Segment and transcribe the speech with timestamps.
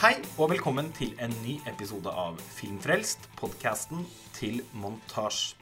[0.00, 5.58] Hei og velkommen til en ny episode av Filmfrelst, podkasten til Montasj.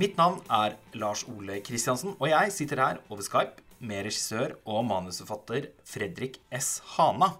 [0.00, 4.86] Mitt navn er Lars Ole Kristiansen, og jeg sitter her over Skype med regissør og
[4.88, 6.78] manusforfatter Fredrik S.
[6.94, 7.34] Hana,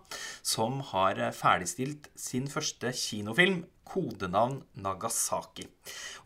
[0.44, 5.64] som har ferdigstilt sin første kinofilm, kodenavn Nagasaki.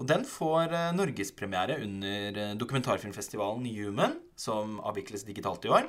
[0.02, 5.86] Og den får eh, norgespremiere under eh, dokumentarfilmfestivalen Human, som avvikles digitalt i år,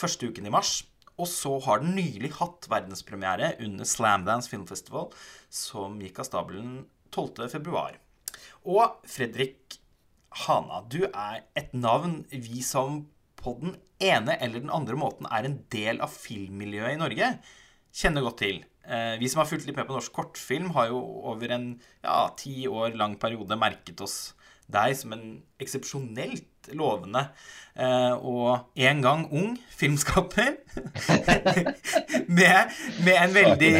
[0.00, 0.78] første uken i mars.
[1.20, 5.10] Og så har den nylig hatt verdenspremiere under Slamdance Film Festival,
[5.52, 6.72] som gikk av stabelen
[7.12, 7.50] 12.
[7.52, 7.98] februar.
[8.64, 9.78] Og Fredrik
[10.46, 13.04] Hana, du er et navn vi som
[13.40, 17.30] på den ene eller den andre måten er en del av filmmiljøet i Norge,
[17.90, 18.60] kjenner godt til.
[18.84, 21.00] Eh, vi som har fulgt litt med på norsk kortfilm, har jo
[21.32, 21.72] over en
[22.04, 24.20] ja, ti år lang periode merket oss
[24.70, 25.24] deg som en
[25.62, 27.22] eksepsjonelt lovende
[27.74, 30.58] eh, og en gang ung filmskaper.
[32.38, 33.72] med, med, en veldig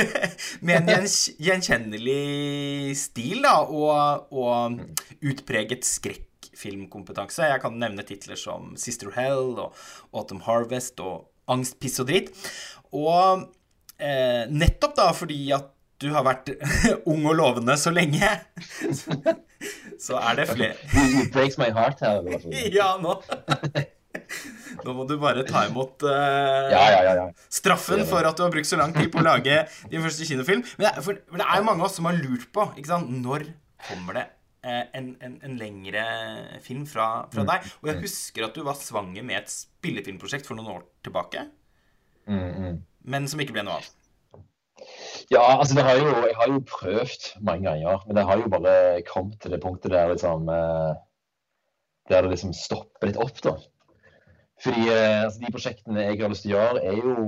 [0.66, 1.08] Med en
[1.40, 4.80] gjenkjennelig stil, da, og, og
[5.24, 7.48] utpreget skrekkfilmkompetanse.
[7.50, 9.74] Jeg kan nevne titler som Sister Hell og
[10.12, 12.30] Autumn Harvest og Angst, piss og dritt.
[12.94, 13.48] Og
[13.98, 16.50] eh, nettopp da fordi at du har vært
[17.10, 18.26] ung og lovende så lenge,
[20.06, 20.76] så er det flere
[21.14, 22.26] You breaks my heart her.
[22.72, 23.20] Ja, nå
[24.80, 26.10] Nå må du bare ta imot uh,
[26.70, 29.64] ja, ja, ja, straffen for at du har brukt så lang tid på å lage
[29.90, 30.62] din første kinofilm.
[30.78, 32.66] Men det, for, for det er jo mange av oss som har lurt på
[33.10, 33.46] når
[33.90, 34.24] kommer det
[34.66, 36.04] uh, en, en, en, lengre
[36.64, 37.50] film fra, fra mm.
[37.52, 37.70] deg.
[37.82, 41.46] Og jeg husker at du var svanger med et spillefilmprosjekt for noen år tilbake.
[42.30, 42.80] Mm, mm.
[43.10, 43.90] Men som ikke ble noe av.
[45.30, 48.52] Ja, altså det har jo, jeg har jo prøvd mange ganger, men det har jo
[48.52, 48.74] bare
[49.08, 50.92] kommet til det punktet der liksom eh,
[52.10, 53.56] Der det liksom stopper litt opp, da.
[54.60, 57.26] Fordi eh, altså, de prosjektene jeg har lyst til å gjøre, er jo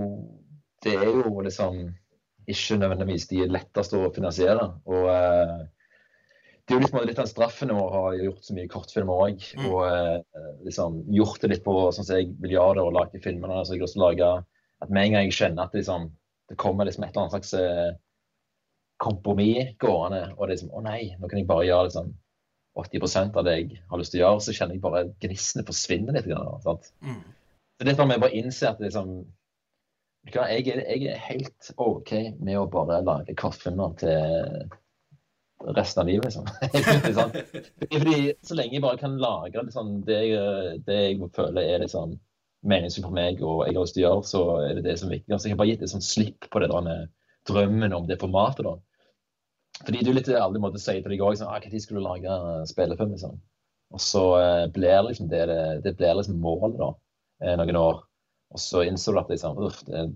[0.82, 1.84] Det er jo liksom
[2.50, 4.64] ikke nødvendigvis de letteste å finansiere.
[4.90, 5.60] Og eh,
[6.66, 9.44] det er jo liksom litt av straffen å ha gjort så mye kortfilmer òg.
[9.60, 9.68] Mm.
[9.70, 13.62] Og liksom gjort det litt på sånn som jeg vil gjøre det, og lage filmene.
[13.62, 14.32] Så jeg har lyst til å lage
[14.82, 16.10] At med en gang jeg kjenner at liksom
[16.50, 17.92] det kommer liksom et eller annet slags eh,
[19.02, 20.24] kompromiss gående.
[20.36, 22.10] Og det er liksom Å nei, nå kan jeg bare gjøre liksom
[22.82, 24.42] 80% av det jeg har lyst til å gjøre.
[24.46, 26.28] Så kjenner jeg bare gnissene forsvinner litt.
[26.64, 26.92] Sant?
[27.04, 27.22] Mm.
[27.78, 29.22] Så dette med å bare innse at liksom
[30.30, 34.68] jeg er, jeg er, helt OK med å bare lage kortfilmer til
[35.74, 36.46] resten av livet, liksom.
[37.92, 42.14] Fordi Så lenge jeg bare kan lage liksom, det, jeg, det jeg føler er liksom
[42.62, 45.08] meningsfullt for meg og jeg har lyst til å gjøre, så er det det som
[45.08, 45.32] er viktig.
[45.34, 47.06] Altså, jeg har bare gitt et sånn slipp på det der
[47.50, 48.66] drømmen om det formatet.
[48.66, 48.76] da.
[49.82, 52.38] Fordi du litt ærlig måte sier til deg òg sånn, ah, når skulle du lage
[52.70, 53.16] spillefilm?
[53.16, 53.40] liksom?
[53.92, 55.42] Og så eh, blir liksom det,
[55.84, 56.92] det, blir liksom målet da,
[57.44, 58.00] eh, noen år.
[58.52, 60.06] Og så innså du at liksom, uff, det,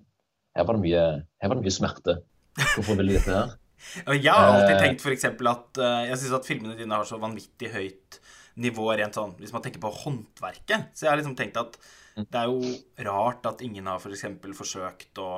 [0.56, 1.04] her, var det mye,
[1.42, 2.18] her var det mye smerte.
[2.56, 3.54] Hvorfor vil du dette her?
[4.16, 7.18] jeg har alltid tenkt for eksempel at uh, jeg syns at filmene dine har så
[7.20, 8.18] vanvittig høyt
[8.64, 10.92] nivå rent sånn hvis man tenker på håndverket.
[10.96, 11.76] Så jeg har liksom tenkt at
[12.16, 12.60] det er jo
[13.06, 14.24] rart at ingen har f.eks.
[14.40, 15.30] For forsøkt å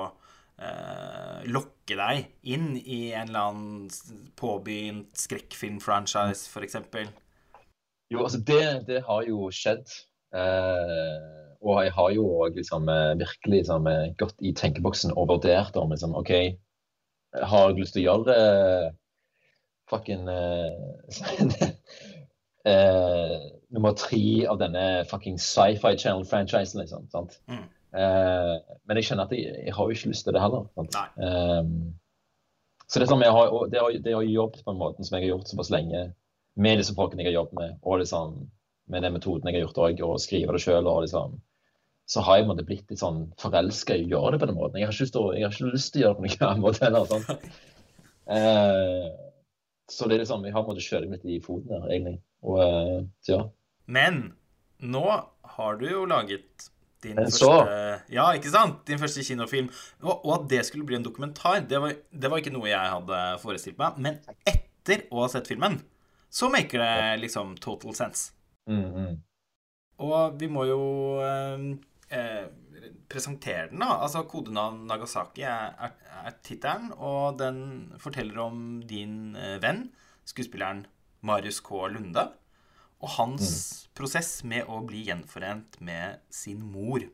[0.63, 6.79] eh, lokke deg inn i en eller annen påbegynt skrekkfilmfranchise, f.eks.
[8.09, 9.91] Jo, altså det, det, har jo skjedd.
[10.39, 11.19] Eh,
[11.59, 15.77] og jeg har jo òg liksom, eh, virkelig liksom, eh, gått i tenkeboksen og vurdert
[15.81, 16.33] om liksom, OK,
[17.35, 18.89] har jeg lyst til å gjøre eh,
[19.91, 21.71] fucking eh,
[22.73, 23.37] eh,
[23.75, 26.81] nummer tre av denne fucking sci-fi channel-franchisen.
[26.83, 27.41] liksom, sant?
[27.51, 27.67] Mm.
[27.89, 28.57] Uh,
[28.89, 30.69] men jeg kjenner at jeg, jeg, har jo ikke lyst til det heller.
[30.77, 31.95] Um,
[32.89, 35.35] så det, med, har, det, har, det har jobbet på en måte som jeg har
[35.35, 36.07] gjort såpass lenge
[36.59, 38.39] med disse folkene jeg har jobbet med, og liksom,
[38.89, 41.37] med den metoden jeg har gjort òg, og skrive det sjøl, liksom,
[42.09, 44.81] så har jeg måtte, blitt litt sånn forelska i å gjøre det på den måten.
[44.81, 46.87] Jeg har ikke, jeg har ikke lyst til å gjøre det på noen annen måte
[46.87, 47.11] heller.
[47.11, 47.51] sånn.
[48.33, 49.07] Uh,
[49.93, 52.17] så det er liksom, jeg har måttet meg litt i foten der, egentlig.
[52.49, 53.43] Og, uh, ja.
[53.89, 54.21] Men
[54.79, 55.05] nå
[55.57, 56.69] har du jo laget
[57.03, 57.51] din første
[58.13, 58.83] Ja, ikke sant?
[58.87, 59.71] Din første kinofilm.
[60.03, 62.95] Og, og, at det skulle bli en dokumentar, det var, det var, ikke noe jeg
[62.95, 64.01] hadde forestilt meg.
[64.03, 64.19] Men
[64.49, 65.81] etter å ha sett filmen,
[66.29, 68.33] så maker det liksom total sense.
[68.69, 69.17] Mm, -hmm.
[69.99, 70.83] Og vi må jo
[71.25, 71.63] eh,
[72.15, 72.47] eh,
[73.11, 73.99] presentere den, da.
[74.05, 79.89] Altså Kodenavn Nagasaki er, er, er tittelen, og den forteller om din eh, venn,
[80.25, 80.87] skuespilleren
[81.21, 81.89] Marius K.
[81.95, 82.29] Lunde.
[82.99, 83.91] Og hans mm.
[83.99, 87.05] prosess med å bli gjenforent med sin mor.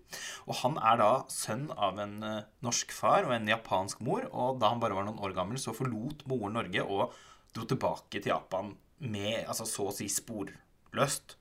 [0.48, 4.24] Og han er da sønn av en uh, norsk far og en japansk mor.
[4.32, 7.12] Og da han bare var noen år gammel, så forlot moren Norge og
[7.54, 8.72] dro tilbake til Japan
[9.04, 11.36] med altså så å si sporløst.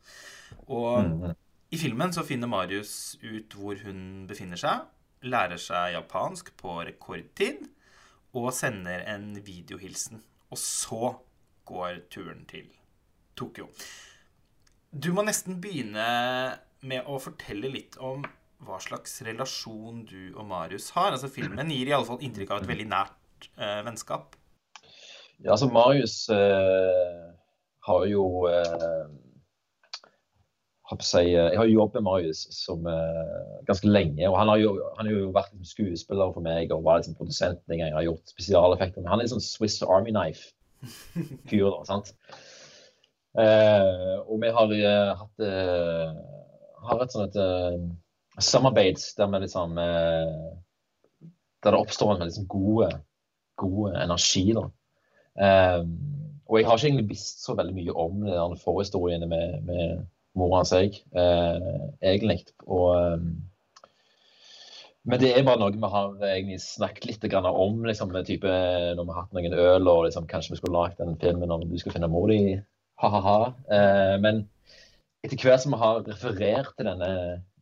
[0.67, 1.35] Og mm.
[1.73, 4.89] i filmen så finner Marius ut hvor hun befinner seg.
[5.23, 7.63] Lærer seg japansk på rekordtid
[8.35, 10.19] og sender en videohilsen.
[10.51, 11.13] Og så
[11.69, 12.67] går turen til
[13.39, 13.69] Tokyo.
[14.93, 16.05] Du må nesten begynne
[16.85, 18.21] med å fortelle litt om
[18.63, 21.15] hva slags relasjon du og Marius har.
[21.15, 24.37] Altså Filmen gir i alle fall inntrykk av et veldig nært eh, vennskap.
[25.41, 27.23] Ja, altså Marius eh,
[27.87, 29.09] har jo eh,
[30.93, 34.27] jeg, jeg har jobbet med Marius som, uh, ganske lenge.
[34.29, 37.15] og Han har jo, han har jo vært liksom, skuespiller for meg og var liksom,
[37.17, 39.01] produsent en gang jeg har gjort spesialeffekter.
[39.01, 41.65] Men han er sånn Swiss Army Knife-fyr.
[41.65, 42.13] da, sant?
[43.33, 45.37] Uh, og vi har uh, hatt
[46.83, 52.89] har et sånt et samarbeid der vi liksom Der det oppstår en liksom gode,
[53.57, 54.53] gode energi.
[54.53, 54.67] da.
[56.47, 60.03] og jeg har ikke egentlig visst så veldig mye om de forhistoriene med, med
[60.37, 62.43] mora hans jeg, eh, egentlig.
[62.65, 63.89] Og, eh,
[65.03, 67.83] men det er bare noe vi har egentlig snakket litt om.
[67.85, 68.53] Liksom, type,
[68.95, 71.65] når vi har hatt noen øl og liksom, kanskje vi skulle lagd den filmen om
[71.67, 72.61] du skulle finne mor di.
[73.01, 73.37] Ha-ha-ha.
[73.73, 74.43] Eh, men
[75.23, 77.13] etter hvert som vi har referert til denne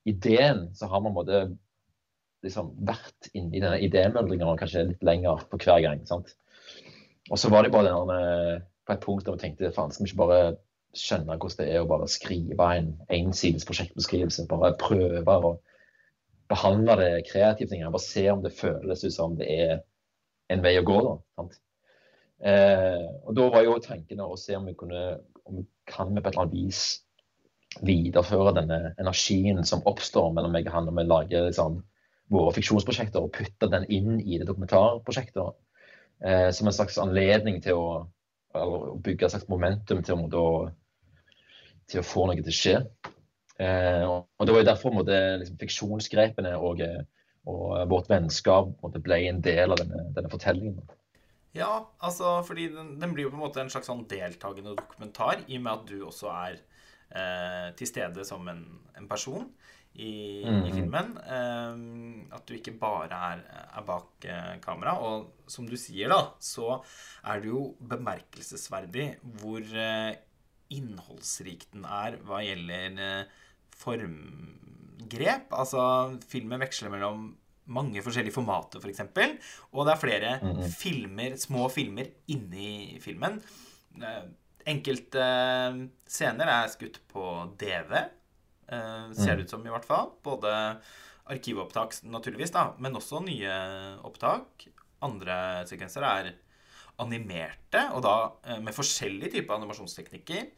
[0.10, 1.44] ideen, så har vi måte
[2.46, 6.04] liksom, vært inni denne idémøldringa kanskje litt lenger på hver gang.
[6.10, 6.34] sant?
[7.30, 10.12] Og så var det bare denne, på et punkt der vi tenkte faen, skal vi
[10.12, 10.44] ikke bare
[10.98, 14.48] skjønne hvordan det er å bare skrive en ensides prosjektbeskrivelse.
[14.52, 15.54] Bare prøve å
[16.52, 17.72] behandle det kreativt.
[17.72, 19.78] Bare se om det føles ut som det er
[20.52, 21.00] en vei å gå.
[21.38, 21.46] Da,
[22.42, 25.06] eh, og da var jo tanken å se om vi kunne
[25.46, 26.84] om vi kan vi på et eller annet vis
[27.88, 31.80] videreføre denne energien som oppstår mellom meg og han når vi lager liksom,
[32.32, 35.56] våre fiksjonsprosjekter, og putte den inn i det dokumentarprosjektet.
[36.22, 37.88] Eh, som en slags anledning til å,
[38.56, 40.52] å bygge et slags momentum til å,
[41.90, 42.76] til å få noe til å skje.
[43.62, 46.84] Eh, og Det var jo derfor måtte, liksom, fiksjonsgrepene og,
[47.50, 50.80] og, vårt vennskap måtte, ble en del av denne, denne fortellingen.
[51.56, 55.44] Ja, altså fordi den, den, blir jo på en måte en slags sånn deltakende dokumentar,
[55.48, 56.62] i og med at du også er
[57.12, 58.64] eh, til stede som en,
[58.96, 59.50] en person
[59.94, 60.62] i, mm.
[60.70, 61.12] i filmen.
[61.20, 61.82] Eh,
[62.38, 64.96] at du ikke bare er, er bak eh, kamera.
[65.04, 66.80] Og som du sier, da, så
[67.28, 69.10] er det jo bemerkelsesverdig
[69.42, 70.12] hvor uh,
[70.72, 73.42] innholdsrik den er hva gjelder uh,
[73.76, 75.52] formgrep.
[75.52, 75.84] Altså,
[76.32, 77.34] filmen veksler mellom
[77.72, 78.86] mange forskjellige formater, f.eks.
[78.86, 79.36] For eksempel,
[79.72, 80.64] og det er flere mm.
[80.74, 83.38] filmer, små filmer inni filmen.
[84.72, 85.28] Enkelte
[86.10, 87.28] scener er skutt på
[87.60, 87.96] DV,
[88.72, 89.46] Uh, ser det mm.
[89.46, 90.14] ut som, i hvert fall.
[90.24, 90.52] Både
[91.32, 93.56] arkivopptak, naturligvis, da, men også nye
[94.08, 94.68] opptak.
[95.04, 95.36] Andre
[95.68, 96.30] sekvenser er
[97.02, 100.52] animerte, og da med forskjellige typer animasjonsteknikker.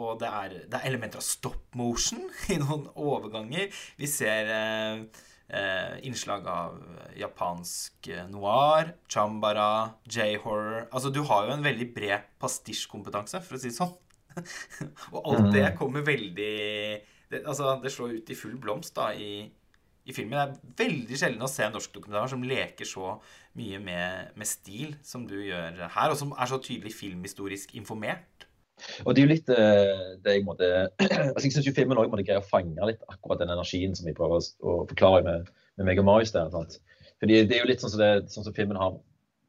[0.00, 2.24] Og det er, det er, elementer av stop motion
[2.54, 3.68] i noen overganger.
[4.00, 5.04] Vi ser uh,
[6.06, 6.78] innslag av
[7.18, 13.68] japansk noir, chambara, j-horror Altså, du har jo en veldig bred pastisjkompetanse, for å si
[13.68, 13.92] det sånn.
[15.12, 15.74] og alt det mm.
[15.76, 16.52] kommer veldig
[17.32, 19.46] det, altså, det slår ut i full blomst da, i,
[20.04, 20.54] i, filmen.
[20.76, 23.14] Det er veldig sjelden å se en norsk dokumentar som leker så
[23.58, 28.28] mye med, med, stil som du gjør her, og som er så tydelig filmhistorisk informert.
[29.04, 30.68] Og det er jo litt uh, det jeg måtte
[31.34, 34.16] altså Jeg syns filmen òg måtte greie å fange litt akkurat den energien som vi
[34.16, 36.50] prøver å, forklare med, med meg og Marius der.
[36.54, 36.78] Sant?
[37.22, 38.96] Fordi det er jo litt sånn som, det, sånn som filmen har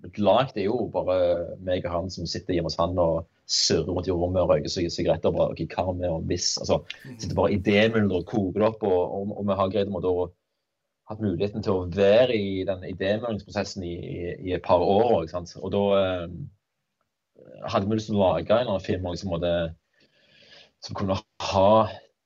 [0.03, 0.53] blitt lagd.
[0.55, 1.17] Det er jo bare
[1.65, 4.71] meg og han som sitter hjemme hos han og surrer rundt i rommet og røyker
[4.71, 5.33] sigaretter.
[5.33, 6.83] bare, ok, hva med og hvis, altså,
[7.17, 8.87] Sitter bare idémyldrer og koker det opp.
[8.87, 10.15] Og, og, og, vi har greid å
[11.09, 15.23] hatt muligheten til å være i den idémyldringsprosessen i, i, i, et par år.
[15.23, 15.55] ikke sant?
[15.59, 16.27] Og da eh,
[17.69, 19.53] hadde vi lyst til å lage en film som, måtte,
[20.83, 21.19] som kunne
[21.51, 21.69] ha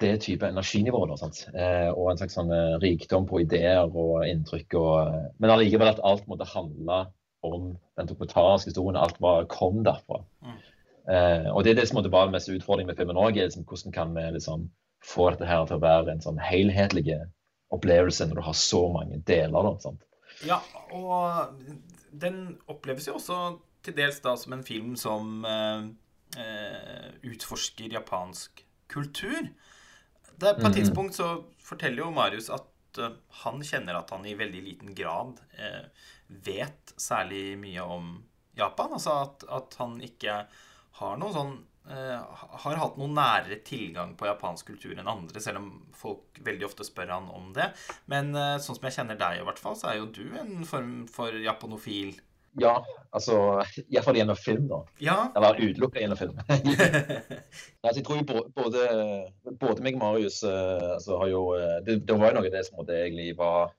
[0.01, 1.05] det type energinivå.
[1.09, 1.29] Da?
[1.53, 4.77] Eh, og en slags sånn, eh, rikdom på ideer og inntrykk.
[4.79, 7.05] Og, men allikevel at alt måtte handle
[7.45, 8.99] om den dokumentariske historien.
[8.99, 10.21] Alt var, kom derfra.
[10.45, 10.59] Mm.
[11.07, 13.39] Eh, og Det er det som måtte være mest utfordringen med filmen òg.
[13.39, 14.67] Liksom, hvordan kan vi liksom,
[15.05, 17.17] få dette her til å være en sånn helhetlig
[17.73, 19.71] opplevelse når du har så mange deler?
[19.81, 19.95] Da?
[20.45, 20.61] Ja,
[20.93, 21.57] og
[22.13, 23.57] den oppleves jo også
[23.87, 25.89] til dels da som en film som eh,
[26.37, 29.49] eh utforsker japansk kultur.
[30.37, 30.73] Det, på et mm -hmm.
[30.73, 35.39] tidspunkt så forteller jo Marius at eh, han kjenner at han i veldig liten grad
[35.57, 35.85] eh,
[36.27, 38.23] vet særlig mye om
[38.57, 38.93] Japan.
[38.93, 40.45] Altså at, at han ikke
[40.91, 41.57] har noe sånn
[41.91, 46.67] uh, har hatt noe nærere tilgang på japansk kultur enn andre, selv om folk veldig
[46.67, 47.69] ofte spør han om det.
[48.11, 50.65] Men uh, sånn som jeg kjenner deg, i hvert fall, så er jo du en
[50.67, 52.17] form for japanofil.
[52.57, 52.73] Ja,
[53.13, 53.37] altså
[53.85, 54.81] Iallfall gjennom film, da.
[55.03, 55.17] Ja.
[55.37, 56.37] Eller utelukka gjennom film.
[57.83, 58.85] altså, jeg tror jo både,
[59.61, 61.43] både meg og Marius uh, altså, har jo
[61.85, 63.73] det, det, var jo noe av det som egentlig var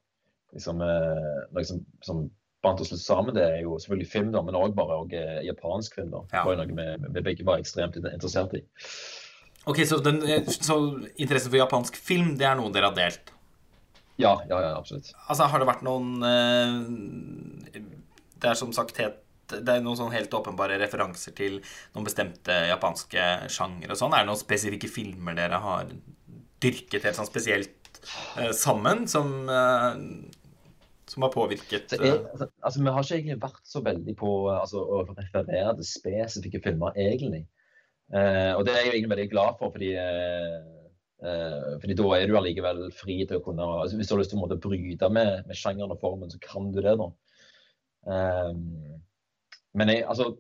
[0.54, 2.28] liksom, noe som, som
[2.64, 5.40] bandt oss litt sammen, det er jo selvfølgelig film, da, men òg bare og, eh,
[5.46, 6.10] japansk film.
[6.14, 6.22] da.
[6.32, 8.62] Det var jo noe vi, vi begge var ekstremt interessert i.
[9.68, 10.78] Ok, så, den, så
[11.20, 13.34] interessen for japansk film, det er noe dere har delt?
[14.18, 15.12] Ja, ja, ja, absolutt.
[15.28, 17.78] Altså, har det vært noen eh,
[18.38, 21.54] Det er som sagt helt det er noen sånn helt åpenbare referanser til
[21.94, 24.12] noen bestemte japanske sjangere og sånn.
[24.12, 25.92] Er det noen spesifikke filmer dere har
[26.60, 28.00] dyrket helt sånn spesielt
[28.36, 30.00] eh, sammen, som, eh,
[31.08, 34.32] som har påvirket er, eh, altså, altså, Vi har ikke egentlig vært så veldig på
[34.52, 37.46] altså, å referere til spesifikke filmer, egentlig.
[38.12, 40.58] Eh, og det er jeg egentlig veldig glad for, fordi, eh,
[41.24, 44.32] eh, fordi da er du allikevel fri til å kunne altså, Hvis du har lyst
[44.32, 47.10] til å måtte bryte med, med sjangeren og formen, så kan du det, da.
[48.08, 48.52] Eh,
[49.78, 50.32] men jeg, altså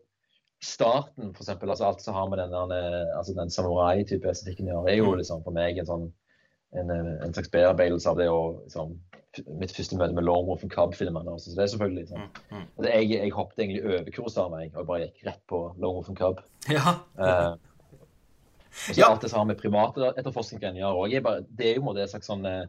[0.64, 2.72] starten, for eksempel, altså alt som har med den,
[3.14, 6.08] altså den samurai-type estetikken å gjøre, er jo liksom for meg en sånn
[6.76, 8.96] en, en slags bearbeidelse av det å liksom,
[9.60, 11.34] Mitt første møte med Wolf and Cub-filmene.
[11.38, 12.62] Så det er selvfølgelig mm, mm.
[12.64, 16.18] altså, jeg, jeg hoppet egentlig over Kurosawa meg, og bare gikk rett på Wolf and
[16.18, 16.40] Cub.
[16.72, 16.96] Ja.
[17.14, 17.54] Uh,
[18.72, 19.10] og så Ja.
[19.12, 21.28] alt det som har med private etterforskningen å gjøre.
[21.36, 22.66] Og det er jo måte et slags sånn, eh,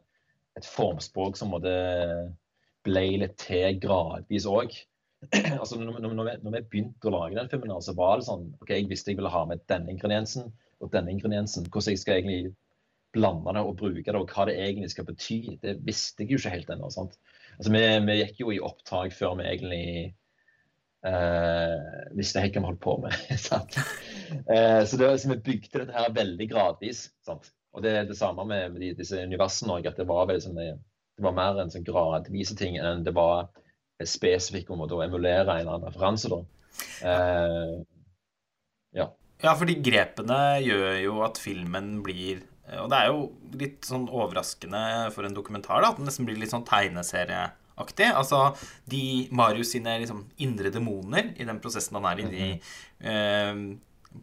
[0.59, 4.75] et formspråk som ble litt til gradvis òg.
[5.61, 8.71] altså, når, når, når, vi, begynte å lage den filmen, så var det sånn OK,
[8.71, 11.67] jeg visste jeg ville ha med denne ingrediensen og denne ingrediensen.
[11.67, 12.53] Hvordan jeg skal egentlig
[13.13, 15.39] blande det og bruke det, og hva det egentlig skal bety.
[15.63, 16.89] Det visste jeg jo ikke helt ennå.
[16.93, 17.17] sant?
[17.57, 19.85] Altså, vi, vi gikk jo i opptak før vi egentlig
[21.09, 21.77] eh,
[22.17, 23.17] visste helt hva vi holdt på med.
[23.49, 23.79] sant?
[24.45, 27.07] Eh, så, det, så vi bygde dette her veldig gradvis.
[27.25, 27.49] sant?
[27.73, 30.61] Og det er det samme med, med disse universene òg, at det var veldig sånn,
[30.61, 30.69] det,
[31.17, 33.49] det var mer en sånn gradvise ting enn det var
[34.07, 36.29] spesifikk om å da emulere en eller annen referanse.
[36.31, 36.39] da.
[37.03, 37.73] Eh,
[38.99, 39.09] ja.
[39.39, 43.21] Ja, fordi grepene gjør jo at filmen blir Og det er jo
[43.57, 48.11] litt sånn overraskende for en dokumentar da, at den nesten blir litt sånn tegneserieaktig.
[48.13, 48.51] Altså
[48.85, 52.49] de Marius sine liksom indre demoner i den prosessen han er i,
[53.01, 53.63] eh,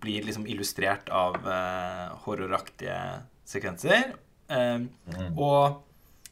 [0.04, 3.00] blir liksom illustrert av eh, horroraktige
[3.42, 4.14] sekvenser.
[4.46, 4.86] Eh,
[5.34, 5.82] og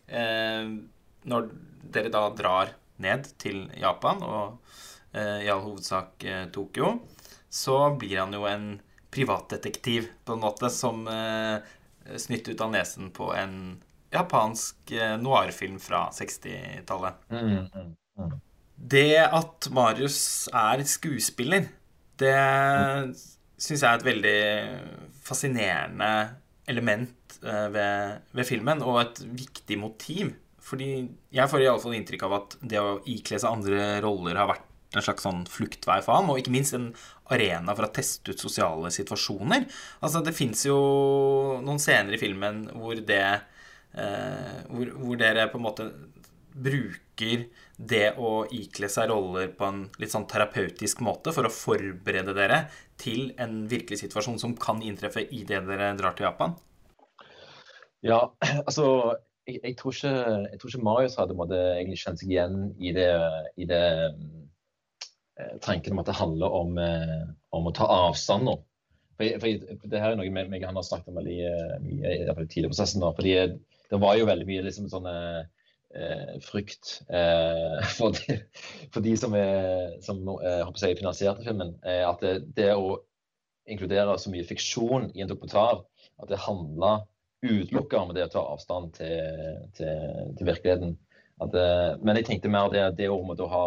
[0.06, 0.70] eh,
[1.26, 1.50] når
[1.98, 4.58] dere da drar ned til Japan, og
[5.14, 6.98] eh, i all hovedsak eh, Tokyo,
[7.50, 8.68] så blir han jo en
[9.14, 11.58] privatdetektiv, på en måte, som eh,
[12.20, 13.76] snytt ut av nesen på en
[14.14, 17.22] japansk noirfilm fra 60-tallet.
[17.34, 18.34] Mm, mm, mm.
[18.74, 21.66] Det at Marius er skuespiller,
[22.20, 22.36] det
[23.58, 24.38] syns jeg er et veldig
[25.24, 26.10] fascinerende
[26.70, 30.30] element ved, ved filmen, og et viktig motiv.
[30.64, 30.90] Fordi
[31.34, 35.02] jeg får iallfall inntrykk av at det å ikle seg andre roller har vært en
[35.04, 36.92] slags sånn fluktvei for ham, og ikke minst en
[37.34, 39.66] arena for å teste ut sosiale situasjoner.
[40.04, 40.78] Altså, det fins jo
[41.64, 45.88] noen scener i filmen hvor det eh, hvor, hvor dere på en måte
[46.54, 52.34] bruker det å ikle seg roller på en litt sånn terapeutisk måte for å forberede
[52.36, 52.64] dere
[53.00, 56.54] til en virkelig situasjon som kan inntreffe idet dere drar til Japan?
[58.06, 58.20] Ja,
[58.68, 58.86] altså
[59.46, 60.12] jeg, jeg, tror ikke,
[60.50, 63.10] jeg tror ikke Marius hadde måtte, egentlig kjent seg igjen i det,
[63.60, 63.82] i det
[65.38, 67.24] eh, tanken om at det handler om, eh,
[67.56, 68.58] om å ta avstand nå.
[69.14, 72.14] For, for det her er noe meg meg han har snakket om veldig eh, mye
[72.16, 73.04] i den tidlige prosessen.
[73.04, 73.36] nå, fordi
[73.92, 75.42] det var jo veldig mye liksom sånn eh,
[76.42, 76.96] frykt
[77.98, 78.40] for, de,
[78.90, 81.76] for de som, er, som jeg, finansierte filmen.
[81.84, 82.96] At det, det å
[83.70, 85.84] inkludere så mye fiksjon i en dokumentar,
[86.18, 86.96] at det handla
[87.44, 90.94] utelukkende med det å ta avstand til, til, til virkeligheten.
[91.44, 93.66] At, eh, men jeg tenkte mer det, det å å ha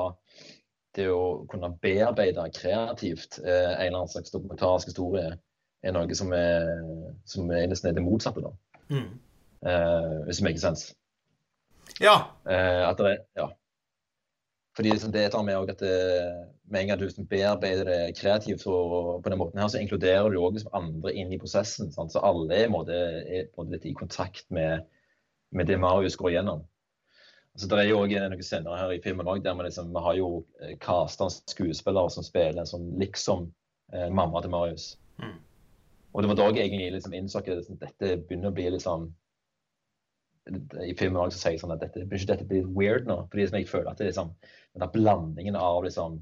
[0.97, 5.35] det å kunne bearbeide kreativt eh, en eller annen slags dokumentarisk historie,
[5.85, 6.71] er noe som er,
[7.29, 8.53] som er nesten det motsatte, da.
[8.89, 9.11] Mm.
[9.61, 10.95] Eh, hvis det maker sense.
[12.01, 12.15] Ja.
[12.49, 13.47] Eh, at det er, ja.
[14.77, 15.93] Fordi liksom, det tar med at det,
[16.69, 18.75] med en gang du liksom bearbeider det kreativt så,
[19.23, 21.89] på den måten her, så inkluderer du òg liksom andre inn i prosessen.
[21.95, 22.13] Sant?
[22.13, 22.93] Så alle er, måte,
[23.25, 24.85] er måte litt i kontakt med,
[25.49, 26.61] med det Marius går igjennom.
[27.57, 30.03] Altså, det er jo også noen scener her i filmen også, der vi liksom, vi
[30.05, 30.29] har jo
[30.61, 33.47] eh, casta skuespillere som spiller en sånn liksom
[33.97, 34.91] eh, mamma til Marius.
[35.17, 35.39] Mm.
[36.13, 39.09] Og det var da jeg egentlig liksom innså at liksom, dette begynner å bli liksom
[40.83, 43.19] I filmen også sier jeg sånn at dette, blir dette bli weird nå?
[43.31, 44.33] Fordi jeg føler at det er liksom,
[44.77, 46.21] den blandingen av liksom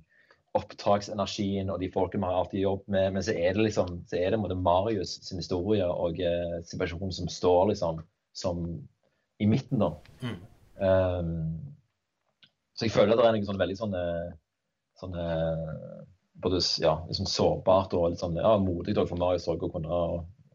[0.55, 4.20] opptaksenergien og de folkene vi har alltid jobbet med, men så er det liksom, så
[4.20, 8.00] er det måte, Marius sin historie og eh, situasjonen som står liksom
[8.36, 8.62] som
[9.39, 9.91] i midten, da.
[10.24, 10.38] Mm.
[10.75, 11.75] Um,
[12.75, 14.32] så jeg føler at det er noe sånn veldig sånn, eh,
[15.00, 16.00] sånn eh,
[16.44, 20.00] både ja, liksom sårbart og litt sånn ja, modig for Marius også, å kunne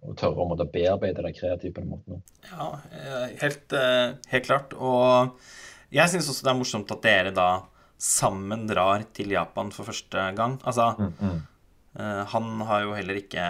[0.01, 2.23] å tørre å bearbeide det kreativt på den måten.
[2.49, 4.73] Ja, eh, helt, eh, helt klart.
[4.79, 5.37] Og
[5.93, 7.51] jeg syns også det er morsomt at dere da
[8.01, 10.59] sammen drar til Japan for første gang.
[10.65, 11.43] Altså, Mm, mm.
[11.99, 13.45] eh, han har jo heller ikke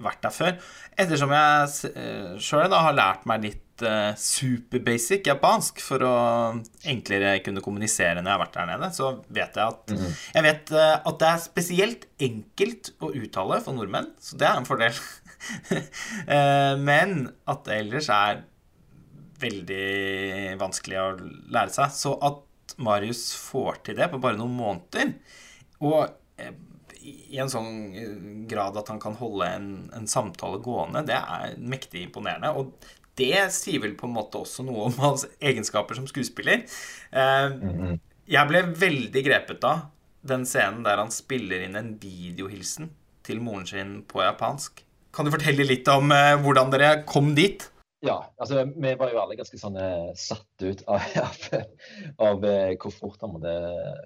[0.00, 0.56] vært der før.
[0.98, 7.60] Ettersom jeg sjøl har lært meg litt superbasic super basic japansk for å enklere kunne
[7.60, 9.90] kommunisere når jeg har vært der nede, så vet jeg at
[10.34, 14.64] Jeg vet at det er spesielt enkelt å uttale for nordmenn, så det er en
[14.68, 14.94] fordel.
[16.24, 18.42] Eh, men at det ellers er
[19.42, 21.08] veldig vanskelig å
[21.52, 21.92] lære seg.
[21.92, 25.12] Så at Marius får til det på bare noen måneder,
[25.84, 26.54] og eh,
[27.04, 28.14] i en sånn eh,
[28.50, 32.54] grad at han kan holde en, en samtale gående, det er mektig imponerende.
[32.56, 32.72] Og
[33.20, 36.64] det sier vel på en måte også noe om hans egenskaper som skuespiller.
[37.14, 39.84] Mm, jeg ble veldig grepet av
[40.24, 42.88] den scenen der han spiller inn en videohilsen
[43.24, 44.83] til moren sin på japansk.
[45.14, 47.68] Kan du fortelle litt om eh, hvordan dere kom dit?
[48.04, 51.46] Ja, altså vi var jo alle ganske sånn eh, satt ut av, av,
[52.26, 53.54] av eh, hvor fort han måtte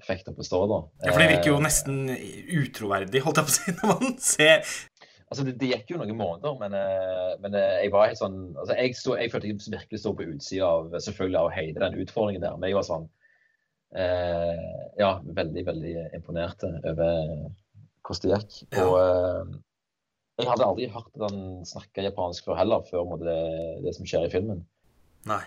[0.07, 0.83] fikk det å stå, da.
[1.07, 4.63] Ja, For det virker jo nesten utroverdig, holdt jeg på å si, når man ser
[5.29, 6.73] Altså, det, det gikk jo noen måneder, men,
[7.45, 10.71] men jeg var helt sånn altså, jeg, stod, jeg følte jeg virkelig sto på utsida
[10.79, 12.55] av selvfølgelig av hele den utfordringen der.
[12.57, 13.05] Men jeg var sånn
[13.93, 14.63] eh,
[14.97, 17.13] Ja, veldig, veldig imponert over
[18.09, 18.79] hvordan det gikk.
[18.87, 18.97] Og
[20.39, 23.39] jeg hadde aldri hørt at han snakka japansk før heller, før det,
[23.85, 24.61] det som skjer i filmen.
[25.29, 25.43] Nei.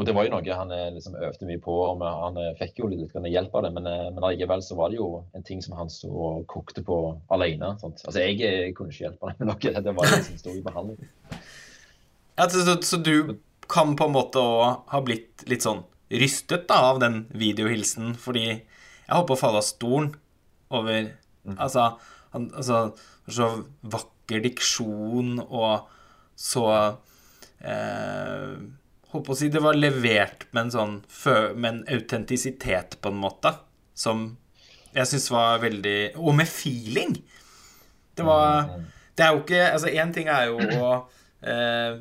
[0.00, 2.80] Og det var jo noe han eh, liksom øvde mye på, og han eh, fikk
[2.80, 3.70] jo litt hjelp av det.
[3.76, 6.84] Men, eh, men allikevel så var det jo en ting som han sto og kokte
[6.86, 6.96] på
[7.36, 7.74] alene.
[7.82, 8.00] Sant?
[8.06, 11.10] Altså jeg, jeg, kunne ikke hjelpe ham med noe, det var liksom stor behandling.
[12.40, 13.34] Ja, så, så, så du
[13.68, 18.46] kan på en måte òg ha blitt litt sånn rystet da, av den videohilsen, fordi
[18.46, 20.14] jeg holdt på å falle av stolen
[20.72, 21.10] over
[21.60, 21.90] Altså,
[22.34, 22.80] han, altså
[23.30, 23.48] så
[23.92, 25.88] vakker diksjon og
[26.38, 26.66] så
[27.60, 28.52] eh,
[29.10, 30.92] Holdt på å si det var levert med en sånn
[31.58, 33.50] med en autentisitet, på en måte,
[33.98, 34.28] som
[34.94, 37.16] jeg syns var veldig Og med feeling!
[38.14, 38.70] Det var
[39.16, 40.92] Det er jo ikke Altså, én ting er jo å
[41.42, 41.98] eh,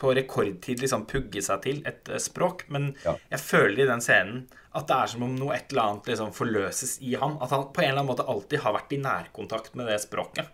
[0.00, 3.16] på rekordtid liksom pugge seg til et eh, språk, men Ja.
[3.32, 6.32] jeg føler i den scenen at det er som om noe et eller annet liksom
[6.32, 7.36] forløses i han.
[7.42, 10.46] At han på en eller annen måte alltid har vært i nærkontakt med det språket.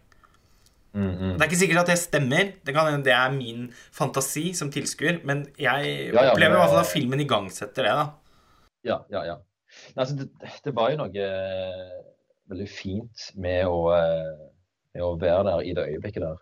[0.97, 1.33] Mm, mm.
[1.37, 2.53] Det er ikke sikkert at det stemmer.
[2.65, 6.73] Det kan det er min fantasi som tilskuer, men jeg Ja, ja, opplever i hvert
[6.73, 8.07] fall at filmen igangsetter det, da.
[8.87, 9.37] Ja, ja, ja.
[9.93, 11.97] Nei, altså, det, det var jo noe eh,
[12.49, 14.47] veldig fint med å, eh,
[14.97, 16.41] med å være der i det øyeblikket der.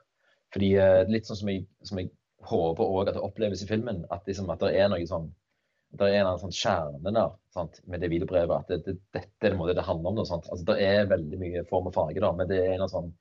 [0.54, 0.68] Fordi
[1.10, 2.12] litt sånn som jeg, som jeg
[2.50, 5.32] håper også at det oppleves i filmen, at, liksom, at det er noe sånn
[5.94, 8.64] det er en sånn kjerne der sant, med det videobrevet.
[8.64, 10.16] At det, det, dette er det, det handler om.
[10.18, 10.24] Da?
[10.40, 13.12] Altså, det er veldig mye form og farge, da, men det er en sånn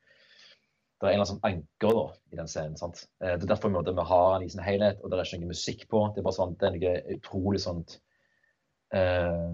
[1.04, 2.78] det er en sånn anker da, i den scenen.
[2.80, 3.02] sant?
[3.20, 5.52] Eh, Det er derfor vi har den i sin helhet, og det er ikke noe
[5.52, 6.04] musikk på.
[6.14, 7.98] Det er bare sånn, det er noe utrolig sånt
[8.96, 9.50] eh,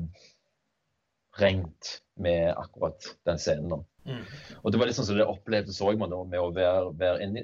[1.41, 1.89] rent
[2.21, 3.73] med akkurat den scenen.
[3.73, 3.79] da.
[4.09, 4.23] Mm.
[4.63, 7.43] Og det var litt sånn som det opplevdes òg med å være, være inni,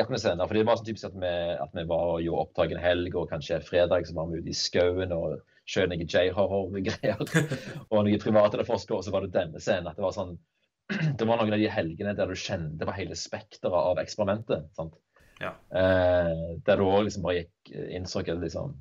[0.00, 0.46] akkurat scenen.
[0.46, 1.34] For det var sånn typisk at vi,
[1.66, 4.54] at vi var og gjorde opptak en helg, og kanskje fredag så var vi ute
[4.54, 7.22] i skauen og skjøt noen J-horror-greier.
[7.90, 9.90] og noen private privatetterforskere, og så var det denne scenen.
[9.90, 10.36] at det var sånn
[11.18, 14.68] det var noen av de helgene der du kjente det var hele spekteret av eksperimentet.
[14.76, 14.96] sant?
[15.40, 15.54] Ja.
[15.74, 18.76] Eh, der du òg liksom bare gikk innså at liksom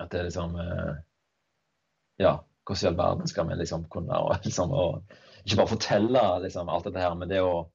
[0.00, 0.94] At det liksom eh,
[2.20, 2.34] Ja,
[2.66, 6.68] hvordan i all verden skal vi liksom kunne og, liksom, og, Ikke bare fortelle liksom,
[6.72, 7.66] alt dette her, men det å,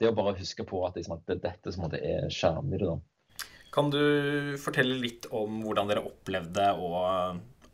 [0.00, 2.80] det å bare huske på at, liksom, at det er dette som er kjernen i
[2.80, 2.90] det.
[2.90, 3.46] da.
[3.74, 6.90] Kan du fortelle litt om hvordan dere opplevde å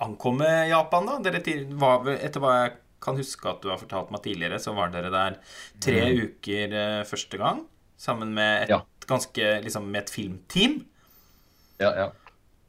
[0.00, 1.18] ankomme Japan, da?
[1.26, 1.42] Dere
[1.76, 5.10] var, etter hva jeg kan huske at du har fortalt meg tidligere, så var dere
[5.12, 5.36] der
[5.80, 7.62] tre uker eh, første gang.
[8.00, 8.80] Sammen med et Ja.
[9.08, 10.78] ganske liksom med et filmteam.
[11.80, 12.08] Ja, ja.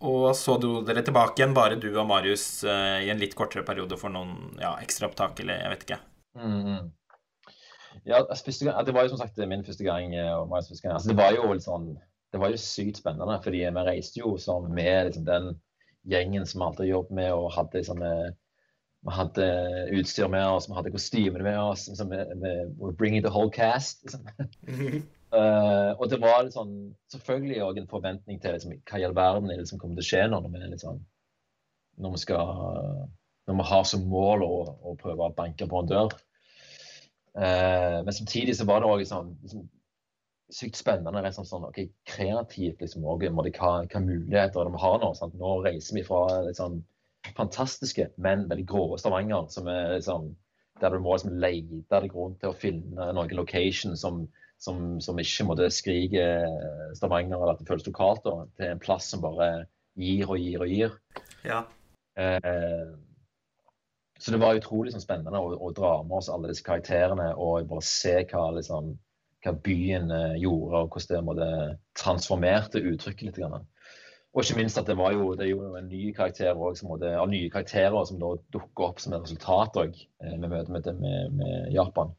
[0.01, 3.63] Og så dro dere tilbake igjen, bare du og Marius, eh, i en litt kortere
[3.67, 5.99] periode for noen ja, ekstraopptak, eller jeg vet ikke.
[6.35, 6.91] Mm.
[8.07, 8.21] Ja,
[8.65, 10.15] gang, det var jo som sagt min første gang.
[10.15, 10.93] eh, første gang.
[10.93, 11.89] Altså, det var jo litt sånn,
[12.31, 15.51] det var jo sykt spennende, fordi vi reiste jo sånn med liksom, den
[16.09, 18.31] gjengen som vi alltid har jobbet med, og hadde liksom, eh,
[19.01, 19.47] vi hadde
[19.97, 21.87] utstyr med oss, vi hadde kostymene med oss.
[21.89, 22.11] Liksom,
[22.77, 24.03] we're bringing the whole cast.
[24.05, 24.27] Liksom.
[25.33, 26.75] uh, og det var sånn,
[27.09, 30.05] selvfølgelig også en forventning til liksom, hva i all verden er det som kommer til
[30.05, 31.01] å skje nå, når vi, liksom,
[31.97, 32.53] når vi skal
[33.49, 34.56] når vi har som mål å,
[34.91, 36.17] å prøve å banke på en dør.
[37.38, 39.65] Eh, men samtidig så var det òg sånn, liksom,
[40.51, 41.23] sykt spennende.
[41.23, 45.12] Rett slett sånn, okay, Kreativt liksom, og, hva, hva muligheter de vi har nå.
[45.17, 45.38] Sant?
[45.39, 46.82] Nå reiser vi fra litt sånn
[47.38, 50.32] fantastiske, men veldig grå Stavanger, som er liksom,
[50.82, 54.23] der du må liksom lete deg rundt til å finne noen location som,
[54.62, 56.25] som, som ikke måtte skrike
[56.97, 59.51] Stavanger, eller at det føles lokalt, da, til en plass som bare
[59.99, 60.97] gir og gir og gir.
[61.45, 61.63] Ja.
[62.19, 62.89] Eh,
[64.21, 67.65] så det var utrolig sånn, spennende å, å, dra med oss alle disse karakterene og
[67.71, 68.91] bare se hva, liksom,
[69.41, 71.47] hva byen eh, gjorde, og hvordan det måtte,
[71.97, 73.39] transformerte uttrykket litt.
[73.41, 73.65] Grann.
[74.31, 77.31] Og ikke minst at det var jo, det jo en ny karakter også, som av
[77.31, 81.34] nye karakterer som da dukker opp som et resultat òg eh, med møtet med, med,
[81.41, 82.13] med, Japan.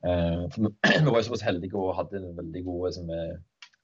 [0.00, 0.72] Eh, vi,
[1.04, 3.12] vi var jo såpass heldige og hadde en veldig god som,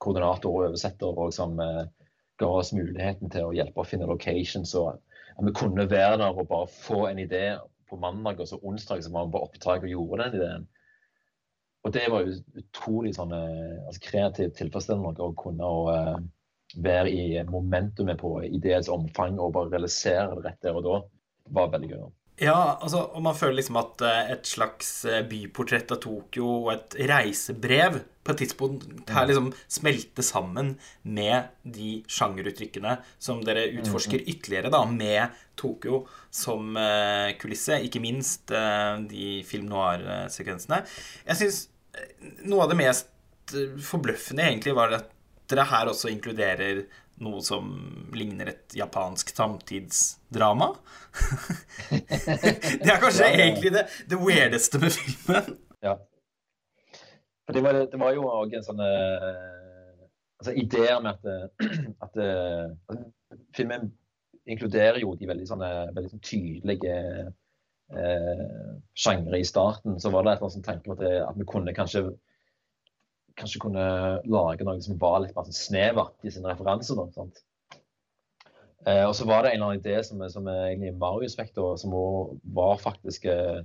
[0.01, 4.73] koordinator og oversetter og som ga oss muligheten til å hjelpe å finne locations.
[4.77, 4.97] og
[5.37, 7.43] at vi kunne være der og bare få en idé
[7.89, 10.67] på mandag, og så onsdag så var vi på oppdrag og gjorde den ideen.
[11.85, 12.27] Og det var
[12.59, 16.17] utrolig sånn, eh, altså kreativt tilfredsstillende å kunne å, uh,
[16.83, 20.97] være i momentumet på ideens omfang og bare realisere det rett der og da.
[21.47, 22.01] Det var veldig gøy.
[22.37, 26.69] Ja, altså, og man føler liksom at eh, et slags eh, byportrett av Tokyo og
[26.75, 29.29] et reisebrev på et tidspunkt her mm.
[29.31, 29.47] liksom
[29.79, 37.31] smelter sammen med de sjangeruttrykkene som dere mm, utforsker ytterligere da, med Tokyo som uh,
[37.41, 37.79] kulisse.
[37.87, 40.83] Ikke minst de film noir-sekvensene.
[41.31, 41.61] Jeg syns
[42.45, 43.55] noe av det mest
[43.87, 45.09] forbløffende egentlig var at
[45.47, 46.83] dere her også inkluderer
[47.23, 47.69] noe som
[48.15, 50.69] ligner et japansk samtidsdrama.
[52.83, 55.57] det er kanskje egentlig det, det weirdeste med filmen.
[55.85, 55.97] Ja.
[57.47, 59.97] For det var, det var jo òg en sånn uh,
[60.37, 61.25] altså Ideer med at,
[62.03, 62.19] at
[62.91, 63.03] at,
[63.55, 63.91] Filmen
[64.47, 66.93] inkluderer jo de veldig, sånne, veldig sånn tydelige
[67.91, 69.97] eh, sjangre i starten.
[69.99, 72.05] Så var det et eller annet tanke om at, at vi kunne kanskje
[73.37, 73.85] kanskje kunne
[74.25, 76.99] lage noe som var litt mer sånn snevert i sine referanser.
[78.87, 81.53] Eh, og så var det en eller annen idé som, som er egentlig Marius fikk,
[81.81, 81.95] som
[82.57, 83.59] var faktisk eh,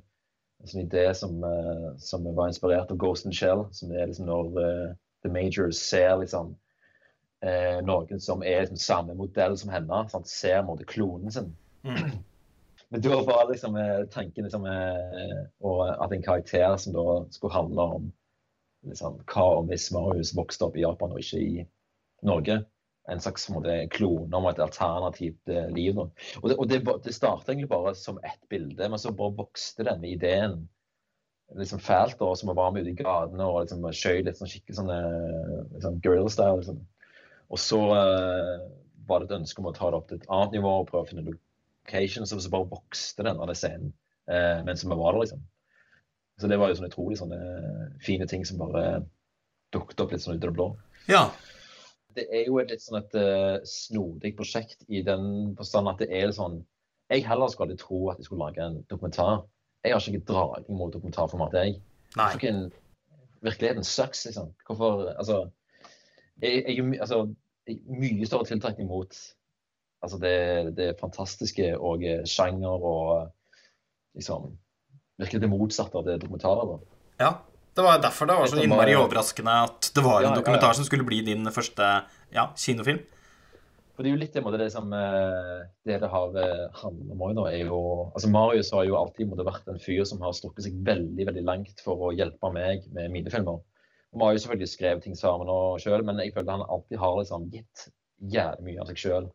[0.63, 3.67] en sånn idé som, eh, som, var inspirert av Ghost and Shell.
[3.75, 4.91] Som er liksom når uh,
[5.25, 6.53] The Majors ser liksom
[7.43, 10.31] eh, noen som er liksom samme modell som henne, sant?
[10.31, 11.53] ser mot klonen sin.
[11.87, 12.19] Mm.
[12.93, 18.11] Men da var liksom eh, tanken liksom, at en karakter som da skulle handle om
[18.89, 21.65] liksom, Hva om hvis Marius vokste opp i Japan og ikke i
[22.27, 22.63] Norge?
[23.11, 25.99] En slags måte, klone om et alternativt eh, liv.
[25.99, 26.13] Og
[26.47, 30.07] det, og det, det starta egentlig bare som ett bilde, men så bare vokste denne
[30.13, 30.61] ideen
[31.59, 32.19] liksom fælt.
[32.19, 34.93] da, Som var med ute i gatene og liksom, skjøt litt sånn skikkelig sånn
[35.75, 36.61] liksom, girl-style.
[36.61, 36.79] Liksom.
[37.53, 38.69] Og så uh,
[39.09, 41.05] var det et ønske om å ta det opp til et annet nivå og prøve
[41.05, 42.29] å finne location.
[42.29, 43.93] Så, så bare vokste denne scenen
[44.31, 45.43] uh, mens vi var der, liksom.
[46.43, 47.39] Så det var jo sånne utrolig sånne
[48.03, 49.05] fine ting som bare
[49.75, 50.69] dukket opp litt sånn ut av det blå.
[51.07, 51.23] Ja.
[52.17, 56.11] Det er jo et litt sånn et uh, snodig prosjekt i den forstand at det
[56.13, 56.61] er sånn
[57.13, 59.45] Jeg heller skulle tro at jeg skulle lage en dokumentar.
[59.85, 61.79] Jeg har ikke dragning mot dokumentarformat, jeg.
[62.17, 62.29] Nei.
[62.49, 62.63] En,
[63.43, 64.53] virkeligheten sucks, liksom.
[64.67, 65.43] Hvorfor Altså,
[66.41, 67.27] jeg, jeg, altså
[67.87, 69.15] mye større tiltrekning mot
[70.03, 73.29] altså det, det fantastiske og eh, sjanger og
[74.19, 74.57] liksom
[75.23, 76.99] virkelig det motsatte av det dokumentaret Da.
[77.23, 77.33] Ja,
[77.77, 81.07] det var derfor det var så innmari overraskende at det var en dokumentar som skulle
[81.09, 81.89] bli din første
[82.35, 83.01] ja, kinofilm.
[83.93, 87.35] For Det er jo litt det, det som eh, det det har eh, handlet om
[87.37, 90.65] nå, er jo altså Marius har jo alltid måtte vært en fyr som har strukket
[90.65, 93.61] seg veldig veldig langt for å hjelpe meg med mine filmer.
[94.13, 97.21] Og Vi har jo selvfølgelig skrevet ting sammen sjøl, men jeg føler han alltid har
[97.21, 97.87] liksom gitt
[98.33, 99.29] jævlig mye av seg sjøl.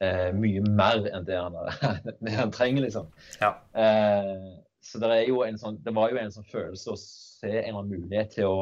[0.00, 1.56] Eh, mye mer enn det han,
[2.24, 3.08] det han trenger, liksom.
[3.40, 3.54] Ja.
[3.76, 4.48] Eh,
[4.80, 5.10] så det,
[5.60, 8.60] sånn, det var jo en sånn følelse å se en eller annen mulighet til å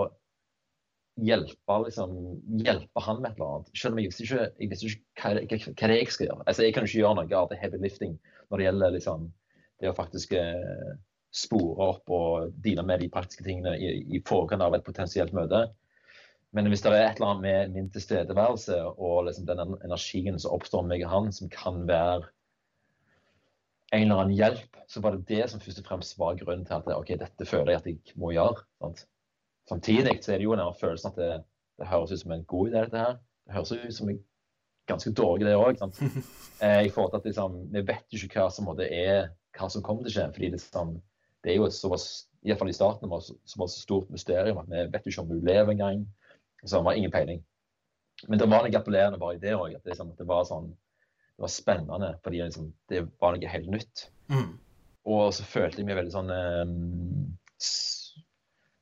[1.22, 2.14] hjelpe, liksom,
[2.62, 3.72] hjelpe han med et eller annet.
[3.74, 6.46] Selv om jeg visste ikke, jeg visste ikke hva, hva, hva, jeg skal gjøre.
[6.46, 8.16] Altså, jeg kan ikke gjøre noe av det heavy lifting
[8.48, 9.26] når det gjelder liksom,
[9.78, 10.94] det å faktisk eh,
[11.34, 15.66] spore opp og deale med de praktiske tingene i, i forkant av et potensielt møte.
[16.56, 20.56] Men hvis det er et eller annet med min tilstedeværelse og liksom, den energien som
[20.56, 22.30] oppstår med meg og han, som kan være
[23.92, 26.76] en eller annen hjelp, så var det det som først og fremst var grunnen til
[26.76, 28.64] at ok, dette føler jeg at jeg må gjøre.
[28.82, 29.06] Sant?
[29.68, 31.30] Samtidig så er det jo den følelsen at det,
[31.80, 33.18] det, høres ut som en god idé, dette her.
[33.46, 34.20] Det høres ut som en
[34.88, 35.82] ganske dårlig idé òg.
[36.58, 39.68] Eh, I forhold til at liksom, vi vet jo ikke hva som måtte er, hva
[39.70, 40.24] som kommer til å skje.
[40.34, 40.88] fordi det, liksom,
[41.46, 42.06] det er jo et såpass,
[42.42, 45.30] i hvert fall i starten, var såpass stort mysterium at vi vet jo ikke om
[45.36, 46.02] hun lever engang.
[46.64, 47.44] Så vi har ingen peiling.
[48.26, 49.76] Men det var litt appellerende bare i det òg.
[49.78, 50.72] At, liksom, at det var sånn
[51.38, 54.08] det var spennende, fordi liksom, det var noe helt nytt.
[54.26, 54.56] Mm.
[55.06, 57.28] Og så følte jeg meg veldig sånn um,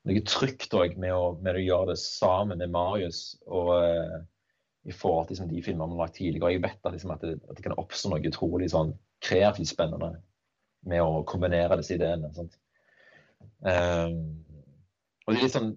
[0.07, 3.37] Noe trygt òg med, med, å gjøre det sammen med Marius.
[3.45, 4.17] og uh,
[4.87, 6.53] i forhold til liksom, de filmene vi har lagt tidligere.
[6.55, 8.93] Jeg vet at, liksom, at, det, at, det, kan oppstå noe utrolig sånn,
[9.25, 10.13] kreativt spennende
[10.87, 12.31] med å kombinere disse ideene.
[13.67, 14.21] Um,
[15.27, 15.73] og det er litt sånn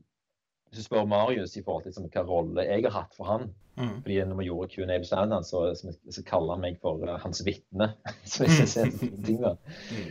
[0.70, 3.50] hvis du spør Marius i forhold til liksom, hva rolle jeg har hatt for han
[3.80, 4.02] Mm.
[4.02, 7.16] fordi når vi gjorde Q&A på Stand, så, så, så kaller han meg for uh,
[7.24, 7.94] hans vitne.
[8.32, 8.92] så jeg
[9.26, 9.54] ting da.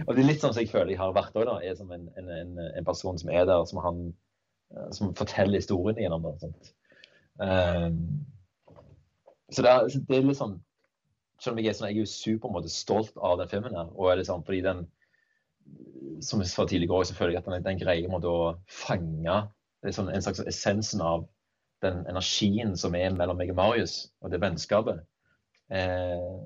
[0.06, 1.50] Og det er litt sånn som jeg føler jeg har vært òg.
[1.60, 4.00] Er som en, en, en, en person som er der, som han
[4.72, 6.34] uh, som forteller historien gjennom det.
[6.46, 6.72] Sånt.
[7.36, 8.00] Um,
[9.52, 10.56] så det er, det er litt sånn
[11.38, 13.92] Selv om jeg er sånn, jeg er super stolt av den filmen her.
[13.94, 14.80] og er sånn, fordi den
[16.24, 19.36] som jeg sa tidligere så føler jeg at den, den greier måte, å fange
[19.84, 21.26] det sånn, en slags essensen av
[21.84, 25.04] den energien som er mellom meg og Marius, og det vennskapet.
[25.70, 26.38] Eh,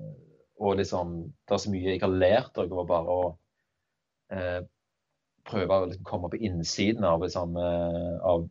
[0.61, 1.15] og liksom,
[1.47, 3.23] det er så mye jeg har lært av bare å
[4.35, 4.59] eh,
[5.49, 8.45] prøve å liksom, komme på innsiden av, liksom, eh, av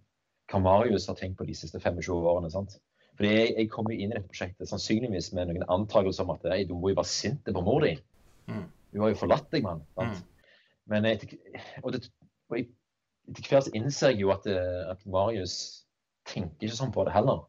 [0.53, 2.51] hva Marius har tenkt på de siste 25 årene.
[2.53, 2.77] sant?
[3.17, 6.47] Fordi jeg, jeg kom jo inn i dette prosjektet sannsynligvis med noen antakelser om at
[6.51, 7.95] hey, du må jo være sint på mor di.
[8.51, 8.67] Mm.
[8.93, 9.85] Hun har jo forlatt deg, mann.
[10.01, 10.17] Mm.
[10.91, 11.39] Men jeg,
[11.85, 12.07] og det,
[12.51, 12.71] og jeg,
[13.31, 15.57] etter hvert innser jeg jo at, eh, at Marius
[16.29, 17.45] tenker ikke sånn på det heller.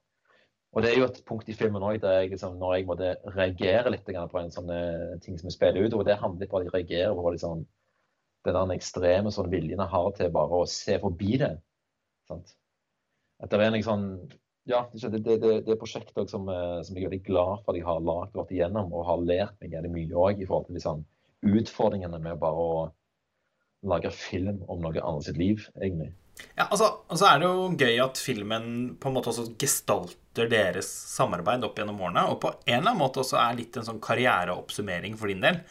[0.73, 3.11] Og det er jo et punkt i filmen òg der jeg liksom, når jeg måtte
[3.35, 5.93] reagere litt på en sånn eh, ting som vi spiller ut.
[5.93, 7.65] Og det handler på at jeg reagerer på liksom,
[8.47, 11.51] den ekstreme sånn viljen jeg har til bare å se forbi det.
[12.29, 12.55] Sant?
[13.43, 14.07] At det er en liksom,
[14.71, 17.79] ja, det, det, det, det prosjektet som, eh, som, jeg er veldig glad for at
[17.79, 20.69] jeg har lagd og vært igjennom, og har lært meg veldig mye òg i forhold
[20.69, 21.05] til liksom,
[21.53, 22.75] utfordringene med bare å
[23.87, 26.11] lage film om noe annet sitt liv, egentlig.
[26.57, 28.67] Ja, altså, altså er det jo gøy at filmen
[29.01, 33.01] på en måte også gestalter deres samarbeid opp gjennom årene, og på en eller annen
[33.01, 35.61] måte også er litt en sånn karriereoppsummering for din del.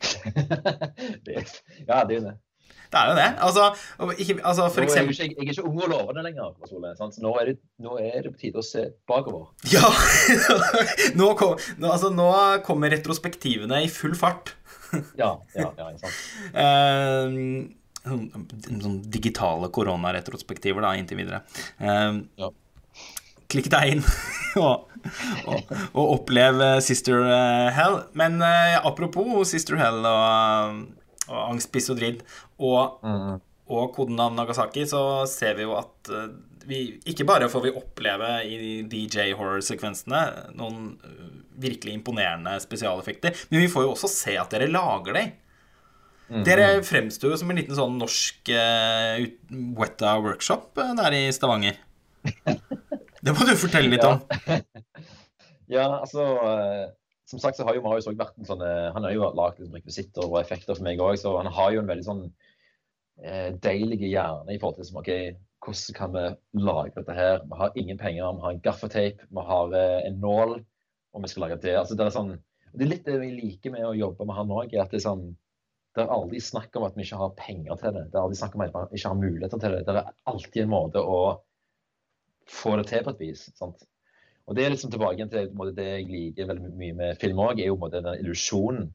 [1.26, 1.42] det,
[1.84, 2.38] ja, det er jo det.
[2.90, 3.26] Det er jo det.
[3.46, 3.64] Altså,
[4.18, 6.56] ikke, altså for eksempel jeg, er ikke, jeg er ikke ung og lovende lenger.
[6.66, 9.52] Sole, så nå er, det, nå er, det, på tide å se bakover.
[9.70, 9.92] Ja!
[11.20, 12.30] nå, kom, nå, altså, nå
[12.66, 14.56] kommer retrospektivene i full fart.
[15.20, 16.16] Ja, ja, ja, sant.
[18.00, 18.16] Uh,
[18.80, 21.42] sånn, digitale koronaretrospektiver da, inntil videre.
[21.76, 22.48] Uh, ja.
[23.50, 24.02] Klikk deg inn
[24.64, 24.88] og,
[25.50, 27.26] og, og, opplev Sister
[27.76, 28.00] Hell.
[28.16, 30.80] Men uh, apropos Sister Hell og,
[31.28, 32.24] og Angst, piss og dritt
[32.56, 33.36] og, mm.
[33.70, 36.30] Og kodenavn Nagasaki, så ser vi jo at uh,
[36.68, 40.22] vi, ikke bare får vi oppleve i DJ-horror-sekvensene
[40.58, 40.96] noen
[41.60, 45.32] virkelig imponerende spesialeffekter, men vi får jo også se at dere lager dem.
[46.30, 46.44] Mm.
[46.46, 49.18] Dere fremstår jo som en liten sånn norsk uh,
[49.78, 51.80] Wetta workshop der i Stavanger.
[53.24, 54.20] Det må du fortelle litt om.
[55.68, 56.24] ja, altså
[57.28, 59.74] Som sagt så har jo Marius òg vært en sånn Han har jo lagd liksom,
[59.76, 62.22] rekvisitter og effekter for meg òg, så han har jo en veldig sånn
[63.24, 67.42] eh, deilig hjerne i forhold til som, okay, hvordan kan vi lage dette her.
[67.44, 70.56] Vi har ingen penger, vi har en gaffateip, vi har eh, en nål,
[71.12, 71.76] og vi skal lage det.
[71.78, 72.34] Altså, det, er sånn,
[72.72, 74.76] det er litt det vi liker med å jobbe med han òg.
[74.90, 75.30] det sånn
[75.96, 78.04] det er aldri snakk om at vi ikke har penger til det.
[78.12, 79.80] Det er aldri snakk om at vi ikke har muligheter til det.
[79.88, 81.20] Det er alltid en måte å
[82.50, 83.42] få det til på et vis.
[83.58, 83.82] sant?
[84.46, 87.58] Og Det er liksom tilbake til måte, det jeg liker veldig mye med film òg,
[87.58, 88.88] er jo måte, den illusjonen.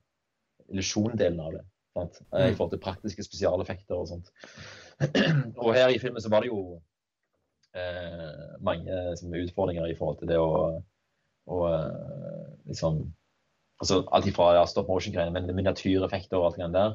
[0.71, 1.65] Illusjondelen av det.
[1.95, 2.19] Sant?
[2.33, 4.31] I forhold til praktiske spesialeffekter og sånt.
[5.63, 6.79] og her i filmen så var det jo
[7.75, 10.81] eh, mange som, utfordringer i forhold til det å,
[11.47, 11.61] å
[12.67, 13.05] liksom
[13.81, 16.93] altså Alt ifra ja, stop motion-greiene, men miniatyreffekter og alt det der.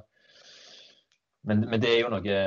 [1.45, 2.39] Men, men, det er jo noe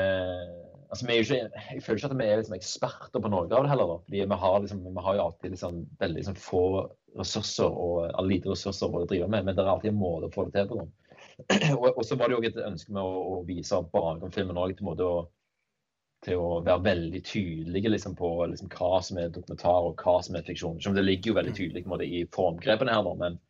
[0.94, 3.46] altså vi er jo ikke, Jeg føler ikke at vi er liksom eksperter på noe
[3.46, 3.92] av det heller.
[3.92, 4.00] Da.
[4.06, 6.66] fordi Vi har, liksom, vi har jo alltid liksom, veldig liksom, få
[7.20, 10.48] ressurser og lite ressurser å drive med, men det er alltid en måte å få
[10.48, 10.82] det til på.
[10.82, 10.92] og,
[11.98, 14.92] og så var det jo et ønske med å, å vise bakom filmen òg til,
[16.26, 20.38] til, å være veldig tydelige liksom, på liksom, hva som er dokumentar og hva som
[20.40, 20.80] er fiksjon.
[20.80, 23.42] Det ligger jo veldig tydelig måte, i formgrepene her, men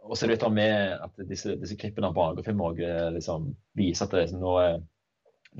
[0.00, 2.78] og så er det med at disse, disse klippene av bakgrunnsfilm òg
[3.14, 4.54] liksom, viser at det, liksom, nå,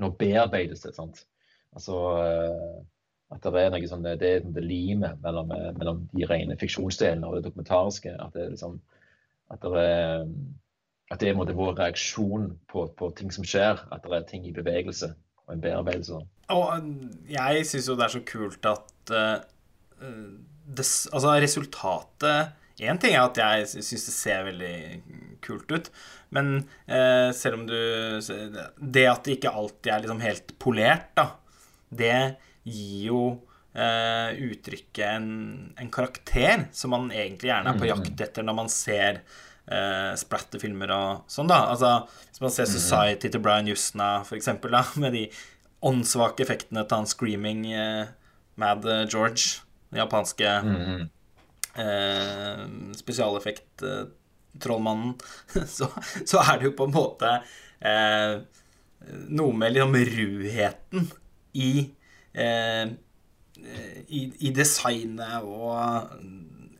[0.01, 0.95] nå, bearbeides det.
[0.97, 1.21] sant?
[1.77, 1.99] Altså
[3.31, 7.37] at det er noe sånn, det er det limet mellom, mellom, de rene fiksjonsdelene og
[7.37, 8.11] det dokumentariske.
[8.19, 8.75] At det, liksom,
[9.53, 10.25] at det er,
[11.11, 13.81] at det er måte, vår reaksjon på, på, ting som skjer.
[13.91, 15.11] At det er ting i bevegelse
[15.45, 16.21] og en bearbeidelse.
[16.55, 16.87] Og
[17.31, 19.43] jeg syns jo det er så kult at uh,
[19.99, 24.77] det, altså resultatet Én ting er at jeg syns det ser veldig
[25.45, 25.89] kult ut,
[26.33, 31.27] men uh, selv om du Det at det ikke alltid er liksom helt polert, da,
[31.89, 32.17] det
[32.63, 33.23] gir jo
[33.71, 35.27] Uh, uttrykket en,
[35.79, 39.21] en, karakter som man egentlig gjerne er på jakt etter når man ser
[39.71, 41.63] eh, splatterfilmer og sånn, da.
[41.71, 41.95] Altså,
[42.29, 45.25] hvis man ser Society til Brian Justna, for eksempel, da, med de
[45.87, 48.13] åndssvake effektene til han Screaming eh,
[48.61, 51.09] Mad George, den japanske mm
[51.75, 52.65] eh,
[52.97, 55.13] spesialeffekt-trollmannen,
[55.75, 55.87] så,
[56.25, 57.29] så, er det jo på en måte
[57.79, 58.41] eh,
[59.31, 61.01] noe med liksom ruheten
[61.57, 61.89] i
[62.33, 62.87] eh,
[63.61, 66.07] i, i designet og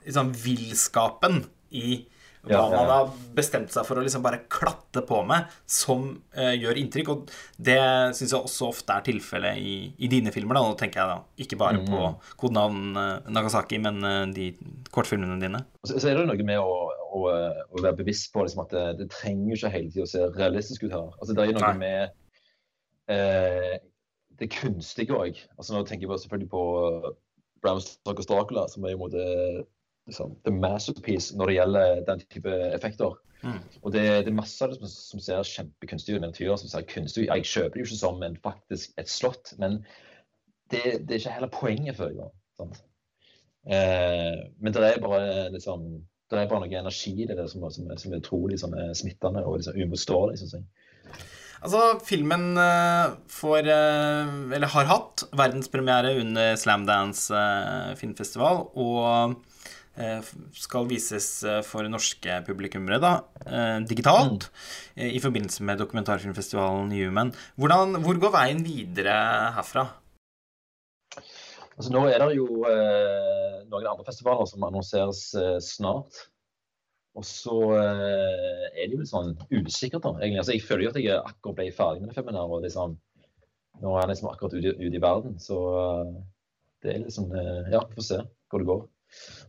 [0.01, 1.45] liksom villskapen
[1.77, 2.08] i
[2.41, 6.56] hva Ja, man har bestemt seg for å liksom bare klatte på med, som eh,
[6.58, 7.12] gjør inntrykk.
[7.13, 7.77] Og det
[8.17, 10.58] syns jeg også ofte er tilfellet i, i dine filmer.
[10.58, 12.15] da Nå tenker jeg da ikke bare på Mm.
[12.41, 14.47] kodenavn eh, Nagasaki, men eh, de
[14.91, 15.62] kortfilmene dine.
[15.86, 18.88] Så, så er det noe med å, å, å være bevisst på liksom, at det,
[19.04, 21.13] det trenger ikke hele tida å se realistisk ut her.
[21.21, 21.77] Altså, det er noe Nei.
[21.86, 23.77] med eh,
[24.41, 25.38] det kunstige òg.
[25.58, 26.63] Altså, nå tenker jeg selvfølgelig på
[27.62, 29.25] Brown Stock og Dracula, som er i en måte
[30.10, 33.18] liksom, the masterpiece når det gjelder den type effekter.
[33.42, 33.58] Mm.
[33.82, 36.22] Og det, det er masse av det som, som ser kjempekunstig ut.
[36.22, 37.32] Eventyr som ser kunstig ut.
[37.32, 39.82] Jeg kjøper det jo ikke som en, faktisk et slott, men
[40.72, 42.32] det, det er ikke heller poenget, før jeg.
[42.62, 42.80] går.
[43.72, 45.90] Eh, men det er bare liksom
[46.32, 49.60] det er bare noe energi i det som, som, som er utrolig eh, smittende og
[49.60, 50.40] liksom uimotståelig.
[50.40, 50.64] synes jeg.
[51.62, 59.36] Altså, filmen eh, får eh, Eller har hatt verdenspremiere under Slamdance uh, filmfestival, og eh,
[60.56, 63.13] skal vises eh, for norske publikummere, da,
[63.45, 64.47] eh, digitalt,
[64.95, 65.10] mm.
[65.12, 67.34] i forbindelse med dokumentarfilmfestivalen Human.
[67.60, 69.17] Hvordan, hvor går veien videre
[69.58, 69.89] herfra?
[71.77, 76.27] Altså, nå er det jo eh, noen andre festivaler som annonseres eh, snart.
[77.17, 80.13] Og så eh, er det jo litt sånn usikkert, da.
[80.19, 80.41] egentlig.
[80.43, 82.38] Altså, jeg føler jo at jeg akkurat ble ferdig med filmen.
[82.39, 82.99] her, og liksom,
[83.82, 86.13] Nå er jeg liksom akkurat ute, ut i verden, så eh,
[86.84, 88.19] det er eh, Ja, vi får se
[88.51, 88.82] hvor det går.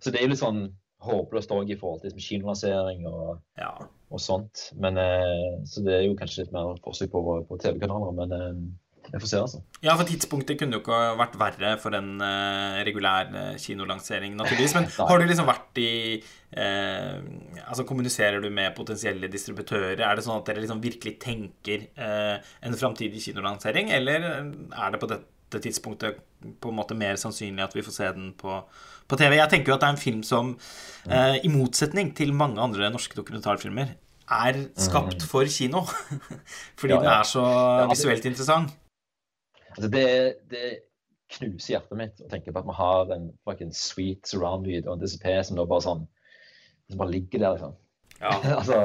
[0.01, 0.63] Så det er jo litt sånn
[1.03, 3.73] håpløst òg i forhold til liksom, kinolansering og, Ja.
[4.13, 4.69] og sånt.
[4.79, 8.63] Men, eh, så det er jo kanskje litt mer forsøk på, på TV-kanaler, men eh,
[9.11, 9.61] jeg får se, altså.
[9.83, 14.77] Ja, for tidspunktet kunne jo ikke vært verre for en eh, regulær eh, kinolansering, naturligvis.
[14.79, 15.91] Men har du liksom vært i
[16.55, 17.19] eh,
[17.67, 19.99] Altså, kommuniserer du med potensielle distributører?
[19.99, 25.03] Er det sånn at dere liksom virkelig tenker eh, en framtidig kinolansering, eller er det
[25.03, 26.23] på dette tidspunktet
[26.63, 28.61] på en måte mer sannsynlig at vi får se den på,
[29.09, 29.37] på TV?
[29.39, 30.55] Jeg tenker jo at det er en film som,
[31.09, 33.95] eh, i motsetning til mange andre norske dokumentarfilmer,
[34.33, 35.83] er skapt for kino.
[36.81, 38.71] Fordi Ja, den er så Ja, det- visuelt interessant.
[39.73, 40.79] Altså det, det
[41.33, 45.01] knuser hjertet mitt å tenke på at vi har en fucking sweet surround-lyd og en
[45.05, 46.07] DCP som da bare sånn
[46.91, 47.75] som bare ligger der, liksom.
[48.21, 48.33] Ja.
[48.59, 48.81] altså,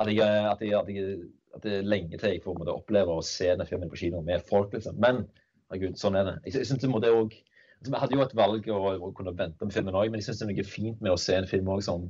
[0.00, 1.18] at, jeg, at, jeg, at, jeg,
[1.54, 4.44] at det er lenge til jeg får oppleve å se denne filmen på kino med
[4.48, 4.96] folk, liksom.
[5.02, 5.26] Men
[5.70, 6.36] herregud, sånn er det.
[6.46, 7.42] Jeg, jeg synes det må det også,
[7.86, 10.42] Vi hadde jo et valg å, å kunne vente med filmen òg, men jeg syns
[10.42, 12.06] det er noe fint med å se en film også som,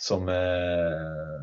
[0.00, 1.42] som eh,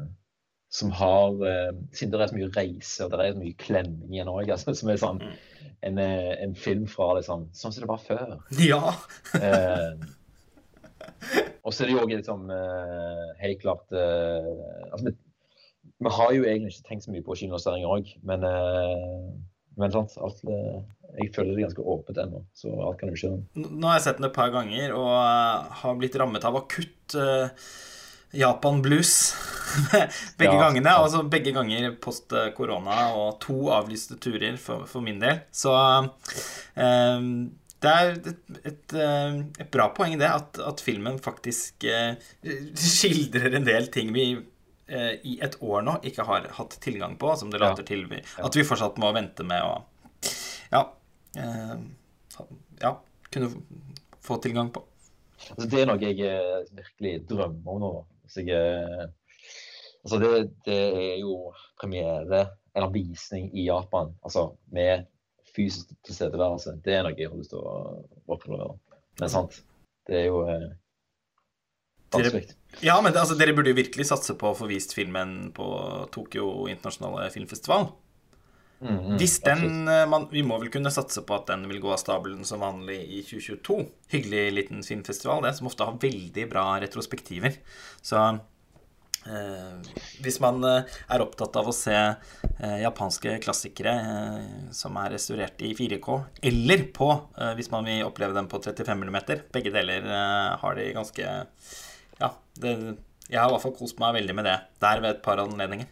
[0.70, 4.14] som har eh, Siden det er så mye reise og det er så mye klemming
[4.14, 7.84] i den òg, altså, som er sånn en, eh, en film fra liksom Sånn som
[7.84, 8.38] det var før.
[8.62, 8.94] Ja.
[9.40, 9.98] Eh,
[11.66, 14.50] og så er det jo òg liksom eh, helt klart eh,
[14.92, 15.16] altså, vi,
[16.06, 19.30] vi har jo egentlig ikke tenkt så mye på kinolansering òg, men, eh,
[19.80, 20.80] men sant, alt, eh,
[21.20, 23.32] jeg føler det er ganske åpent ennå, så alt kan jo skje.
[23.60, 27.16] Nå har jeg sett den et par ganger og eh, har blitt rammet av akutt
[27.18, 27.48] uh,
[28.36, 29.14] Japan blues
[30.38, 30.92] begge Ja, gangene.
[30.92, 31.00] ja.
[31.02, 35.42] Altså begge ganger post eh, korona og to avlyste turer for, for min del.
[35.56, 37.26] Så uh,
[37.80, 42.18] det er et, et, eh, et bra poeng, det, at, at filmen faktisk uh,
[42.76, 44.42] skildrer en del ting vi eh,
[45.24, 47.74] i et år nå ikke har hatt tilgang på, som det Ja.
[47.76, 49.84] til vi, at vi fortsatt må vente med å
[50.72, 50.84] Ja.
[51.38, 51.78] eh,
[52.82, 52.96] ja
[53.32, 53.50] kunne
[54.22, 54.84] få tilgang på.
[55.52, 57.92] Altså, det er noe jeg eh, virkelig drømmer om nå.
[58.36, 59.08] Jeg, eh,
[60.04, 60.80] altså det, det
[61.14, 65.06] er jo premiere, eller visning i Japan, altså med
[65.56, 66.76] fysisk tilstedeværelse.
[66.86, 68.76] Det er noe jeg har lyst til å oppleve.
[69.20, 69.62] Men sant,
[70.08, 70.44] det er jo
[72.14, 72.56] vanskelig.
[72.86, 75.66] Ja, men det, altså, dere burde jo virkelig satse på å få vist filmen på
[76.14, 77.90] Tokyo internasjonale filmfestival.
[78.80, 81.82] Mm, mm, Hvis den eh, man, Vi må vel kunne satse på at den vil
[81.84, 83.82] gå av stabelen som vanlig i 2022.
[84.14, 87.58] Hyggelig liten filmfestival, det, som ofte har veldig bra retrospektiver.
[88.00, 88.22] Så
[89.28, 89.92] eh,
[90.24, 95.60] hvis man eh, er opptatt av å se eh, japanske klassikere eh, som er restaurert
[95.68, 96.18] i 4K,
[96.54, 100.08] eller på, eh, hvis man vil oppleve dem på 35 mm, begge deler
[100.64, 101.36] har de ganske
[102.20, 102.76] Ja, det,
[103.30, 105.90] jeg har i hvert fall kost meg veldig med det der ved et par anledninger.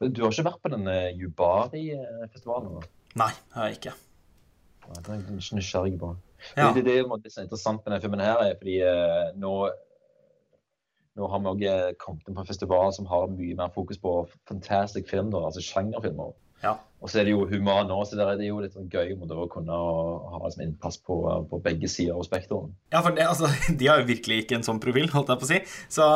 [0.00, 2.80] Men Du har ikke vært på denne eh, Yubari-festivalen?
[2.80, 2.88] Nei,
[3.20, 3.94] Nei, har jeg ikke.
[4.88, 6.10] Nei, Det er jeg ikke nysgjerrig på.
[6.56, 6.72] Ja.
[6.72, 9.54] Det, det, det det som er interessant med denne filmen her, er fordi eh, nå
[11.18, 14.12] nå har vi også kommet inn på en festival som har mye mer fokus på
[14.48, 16.30] fantastic film, da, altså sjangerfilmer.
[16.60, 16.76] Ja.
[17.00, 19.46] Og så er det jo humane nå, så det er jo litt sånn gøy å
[19.48, 21.16] kunne ha liksom innpass på,
[21.48, 22.74] på begge sider av spekteret.
[22.92, 23.48] Ja, for det, altså,
[23.80, 25.60] de har jo virkelig ikke en sånn profil, holdt jeg på å si.
[25.96, 26.08] Så,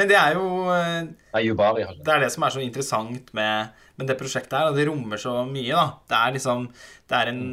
[0.00, 2.64] men det er jo eh, Nei, Jubari har ikke Det er det som er så
[2.64, 5.86] interessant med, med det prosjektet her, og det rommer så mye, da.
[6.08, 6.68] Det er liksom
[7.10, 7.44] Det er en,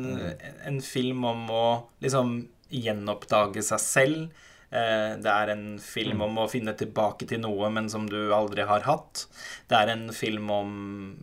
[0.71, 1.65] en film om å
[2.03, 2.37] liksom
[2.71, 4.46] gjenoppdage seg selv.
[4.72, 8.65] Eh, Det er en film om å finne tilbake til noe, men som du aldri
[8.68, 9.28] har hatt.
[9.70, 10.74] Det er en film om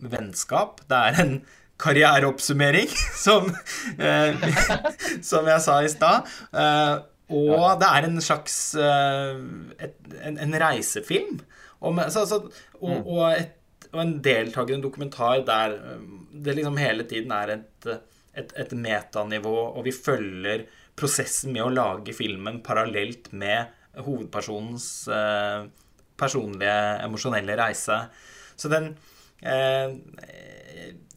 [0.01, 0.81] vennskap.
[0.89, 1.35] Det er en
[1.77, 2.87] karriereoppsummering,
[3.25, 3.51] som,
[3.99, 4.47] eh,
[5.29, 6.31] som jeg sa i stad.
[6.53, 6.95] Eh,
[7.35, 9.37] og det er en slags eh,
[10.21, 11.39] en, en reisefilm.
[11.85, 12.41] Om, så, så,
[12.79, 15.75] og, og, et, og en deltakende dokumentar der
[16.45, 17.87] det liksom hele tiden er et,
[18.35, 20.65] et, et metanivå, og vi følger
[20.95, 23.73] prosessen med å lage filmen parallelt med
[24.05, 25.67] hovedpersonens eh,
[26.19, 27.99] personlige, emosjonelle reise.
[28.55, 28.93] Så den
[29.43, 29.95] eh,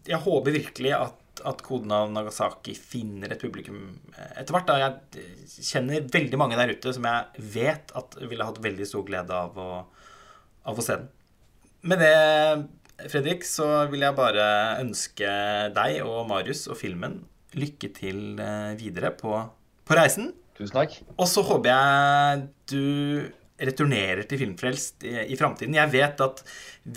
[0.08, 3.82] Jeg håper virkelig at, at koden av Nagasaki finner et publikum
[4.16, 4.70] etter hvert.
[4.70, 9.06] Da jeg kjenner veldig mange der ute som jeg vet at ville hatt veldig stor
[9.06, 9.70] glede av å,
[10.66, 11.10] av å se den.
[11.88, 12.14] Med det,
[13.06, 14.46] Fredrik, så vil jeg bare
[14.80, 15.28] ønske
[15.76, 17.20] deg og Marius og filmen
[17.58, 19.36] lykke til eh, videre på,
[19.88, 20.32] på reisen.
[20.58, 20.96] Tusen takk.
[21.16, 22.82] Og så håper jeg du
[23.58, 25.74] returnerer til Filmfrelst i, i framtiden.
[25.78, 26.42] Jeg vet at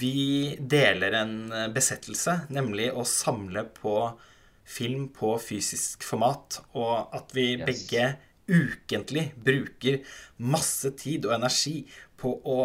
[0.01, 1.37] vi deler en
[1.73, 3.95] besettelse, nemlig å samle på
[4.71, 7.65] film på fysisk format, og at vi Yes.
[7.65, 8.11] begge
[8.51, 9.99] ukentlig bruker
[10.43, 11.85] masse tid og energi
[12.19, 12.57] på å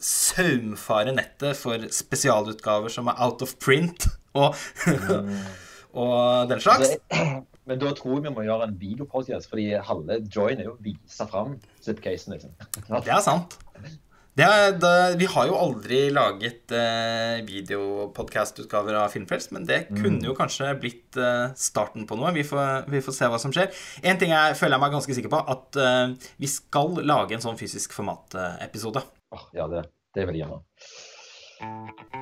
[0.00, 4.06] saumfare nettet for spesialutgaver som er out of print
[4.38, 4.54] og,
[6.04, 6.94] og den slags.
[7.72, 10.80] Men da tror jeg vi må gjøre en videopodcast, fordi halve join er jo å
[10.84, 12.52] vise fram zipcasen, liksom.
[12.92, 13.56] Det er sant.
[14.32, 20.24] Det er, det, vi har jo aldri laget eh, videopodkastutgaver av Filmfrelst, men det kunne
[20.24, 22.32] jo kanskje blitt eh, starten på noe.
[22.36, 23.68] Vi får, vi får se hva som skjer.
[24.08, 27.44] En ting jeg føler jeg meg ganske sikker på, at eh, vi skal lage en
[27.44, 29.04] sånn fysisk format-episode.
[29.36, 29.84] Oh, ja, det,
[30.16, 30.62] det vil jeg gjerne.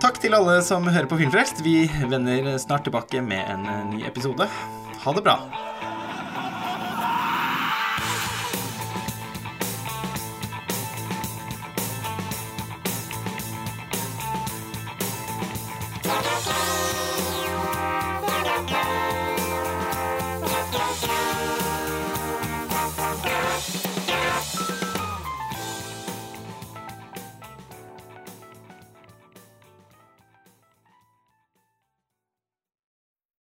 [0.03, 1.63] Takk til alle som hører på Filmfrelst.
[1.63, 4.51] Vi vender snart tilbake med en eh, ny episode.
[5.05, 5.70] Ha det bra.